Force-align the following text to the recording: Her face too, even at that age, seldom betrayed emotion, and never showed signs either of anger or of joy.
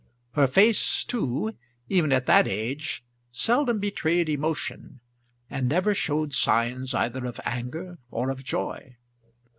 Her 0.31 0.47
face 0.47 1.03
too, 1.03 1.55
even 1.87 2.11
at 2.11 2.25
that 2.25 2.47
age, 2.47 3.03
seldom 3.31 3.77
betrayed 3.77 4.29
emotion, 4.29 4.99
and 5.47 5.69
never 5.69 5.93
showed 5.93 6.33
signs 6.33 6.95
either 6.95 7.23
of 7.27 7.39
anger 7.45 7.99
or 8.09 8.31
of 8.31 8.43
joy. 8.43 8.97